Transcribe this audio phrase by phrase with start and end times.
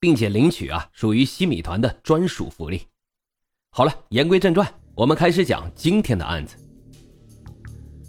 [0.00, 2.82] 并且领取啊，属于西米团的专属福利。
[3.70, 6.56] 好了，言归正传，我们开始讲今天的案子。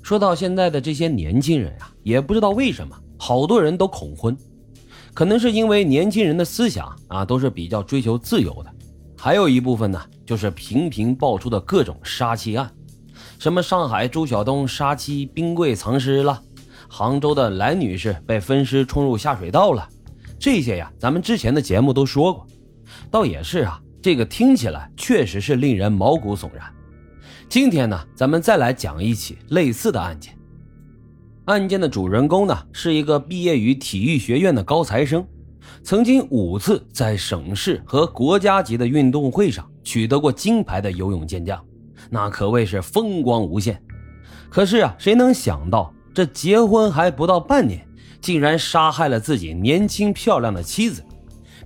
[0.02, 4.36] 说到现在的这些年轻人啊，也不知道为什么，好多人都恐婚，
[5.14, 8.74] 可能是因为年轻人的思想啊，都是比较追求自由的。
[9.18, 12.72] 还有一部分呢，就是频频爆出的各种杀妻案，
[13.38, 16.42] 什么上海朱晓东杀妻冰柜藏尸了，
[16.88, 19.88] 杭州的蓝女士被分尸冲入下水道了。
[20.40, 22.48] 这些呀，咱们之前的节目都说过，
[23.12, 26.64] 倒也是啊，这个听起来确实是令人毛骨悚然。
[27.50, 30.34] 今天呢，咱们再来讲一起类似的案件。
[31.46, 35.28] 案件的主人公呢，是一个毕业于体育学院的高材生，
[35.84, 41.62] 曾经五次在省市和国家级的运动会上取得过金牌的游泳健将，
[42.10, 43.82] 那可谓是风光无限。
[44.50, 47.86] 可是啊，谁能想到这结婚还不到半年？
[48.22, 51.04] 竟然杀害了自己年轻漂亮的妻子，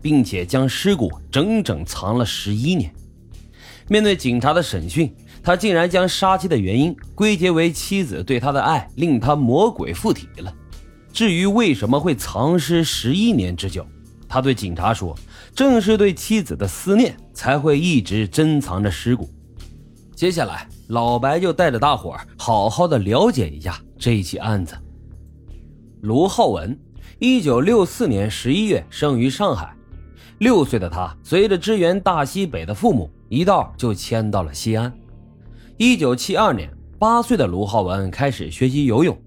[0.01, 2.93] 并且将尸骨整整藏了十一年。
[3.87, 10.53] 面对警察的审讯，他竟然将杀妻的原因归结为妻子对他的爱令他魔鬼附体了。
[11.11, 13.85] 至于为什么会藏尸十一年之久，
[14.27, 15.15] 他对警察说
[15.53, 19.29] ：“正是对妻子的思念，才会一直珍藏着尸骨。”
[20.15, 24.75] 接下来，老白就带着大伙儿好好的了解一下这一起案子。
[26.03, 26.77] 卢浩文，
[27.17, 29.73] 一九六四年十一月生于上海。
[30.39, 34.91] 六岁的他随着支援大西北的父母，一道就迁到了西安。
[35.77, 39.17] 一九七二年，八岁的卢浩文开始学习游泳，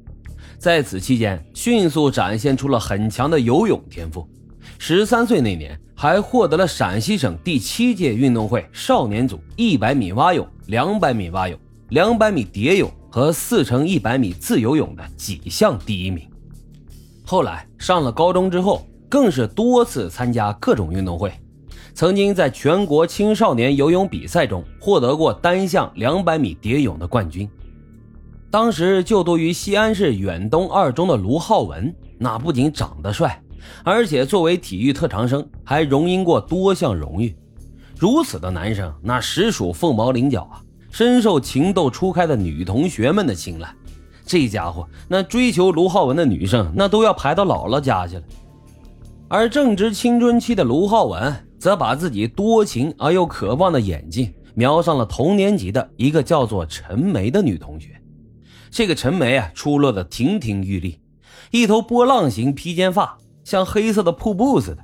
[0.58, 4.28] 在此期间迅速展现出了很强的游泳天赋。
[4.78, 11.58] 十三岁那年，还获得了陕西省第七届运动会少年组一百米蛙泳、两百米蛙泳、
[11.88, 16.28] 两百米蝶泳和四乘一百米自由泳的几项第一名。
[17.28, 21.32] 后来上了高中之后，更是多次参加各种运动会，
[21.92, 27.50] 曾经在全国青少年游泳比赛中获得过单项两百米蝶泳的冠军。
[28.48, 33.42] 当时就读于西安市远东二中的卢浩文，那不仅长得帅，
[33.82, 37.34] 而且作为体育特长生，还荣膺过多项荣誉。
[37.98, 40.62] 如此的男生，那实属凤毛麟角啊，
[40.92, 43.68] 深受情窦初开的女同学们的青睐。
[44.26, 48.22] 这家伙，那追求卢浩文的女生，那都要排到姥姥家去了。
[49.28, 57.90] 而正值青春期的卢浩文，则把自己多情而又渴望的眼睛瞄上了同年级的一个叫做陈梅的女同学。
[58.70, 61.00] 这个陈梅啊，出落的亭亭玉立，
[61.52, 64.82] 一头波浪形披肩发，像黑色的瀑布似的，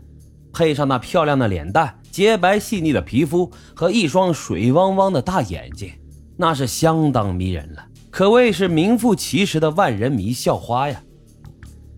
[0.53, 5.91] 配上那漂亮的脸蛋、洁白细腻的皮肤和一双水汪汪的大眼睛，
[6.36, 7.84] 那是相当迷人了。
[8.12, 11.03] 可谓是名副其实的万人迷校花呀！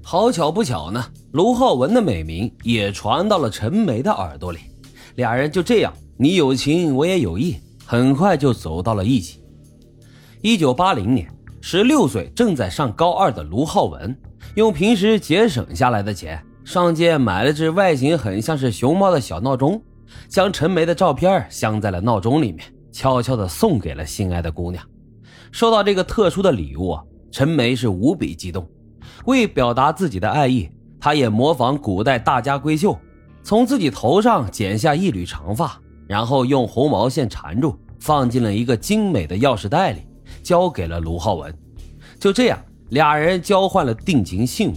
[0.01, 4.61] 好巧不巧呢，卢浩文的美名也传到了陈梅的耳朵里，
[5.17, 9.43] 俩人就这样你有情我也有意，很快就走到了一起。
[10.41, 11.29] 一九八零年，
[11.61, 14.17] 十六岁正在上高二的卢浩文，
[14.55, 19.83] 用平时节省下来的钱，上街买了只外形很像是熊猫的小闹钟，
[20.29, 24.81] 将陈梅的照片镶在了闹钟里面，悄悄地送给了心爱的姑娘。
[25.55, 28.69] 收到这个特殊的礼物啊，陈梅是无比激动。
[29.27, 32.99] 为表达自己的爱意，她也模仿古代大家闺秀，
[33.45, 40.01] 从自己头上剪下一缕长发，然后用红毛线缠住，放进了一个精美的钥匙袋里，
[40.43, 41.57] 交给了卢浩文。
[42.19, 44.75] 就这样，俩人交换了定情信物，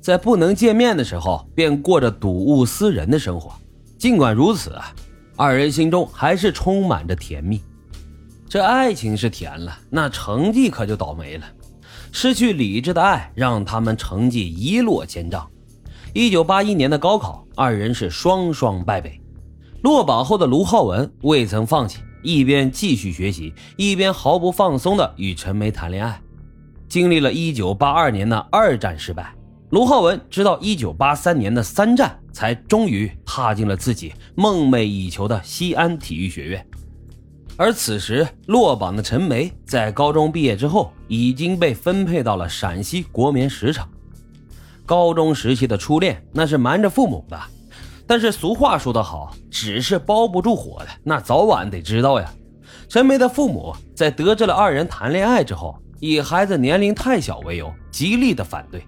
[0.00, 3.52] 在不能见面的时候，便过着睹物思人的生活。
[3.96, 4.76] 尽管如此，
[5.36, 7.62] 二人心中还是充满着甜蜜。
[8.48, 11.44] 这爱情是甜了，那成绩可就倒霉了。
[12.12, 15.46] 失去理智的爱让他们成绩一落千丈。
[16.14, 19.20] 一九八一年的高考，二人是双双败北。
[19.82, 26.20] 落榜后的卢浩文未曾放弃，一边继续学习，一边毫不放松地与陈梅谈恋爱。
[26.88, 29.34] 经历了一九八二年的二战失败，
[29.70, 36.66] 卢浩文直到一九八三年的三战，才终于踏进了自己梦寐以求的西安体育学院。
[37.58, 43.88] 而此时落榜的陈梅在高中毕业之后，已经被分配到了陕西国棉石厂。
[44.84, 47.40] 高中时期的初恋，那是瞒着父母的。
[48.06, 52.30] 但是俗话说得好，纸是包不住火的，那早晚得知道呀。
[52.88, 58.80] 陈梅的父母在得知了二人谈恋爱之后，以孩子年龄太小为由，极力的反对。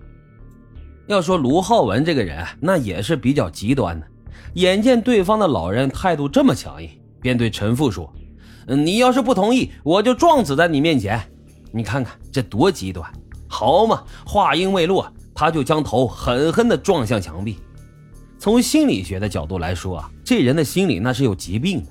[1.06, 4.06] 要说卢浩文这个人，那也是比较极端的。
[4.55, 6.88] 眼见对方的老人态度这么强硬，
[7.20, 8.12] 便对陈父说
[8.76, 11.20] ：“你要是不同意，我就撞死在你面前。
[11.73, 13.11] 你看看这多极端！”
[13.49, 17.59] 好嘛，话音未落，他就将头狠狠地撞向墙壁。
[18.38, 21.87] 从心理学的角度来说啊，这人的心里那是有疾病的。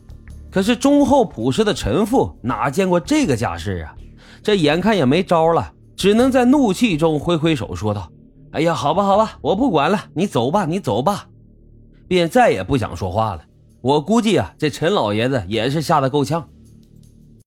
[0.50, 3.95] 可是忠厚朴实的陈父哪见过这个架势啊？
[4.41, 8.09] 这眼看也没招了，只能在怒气中挥挥手说道
[8.53, 11.27] ：“哎呀，好吧，好吧，我不管了，你走吧，你走吧。”
[12.07, 13.44] 便再也不想说话了。
[13.81, 16.47] 我估计啊，这陈老爷子也是吓得够呛。